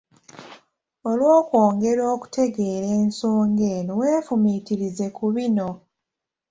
[1.09, 5.69] Olw’okwongera okutegeera ensonga eno weefumitirize ku bino.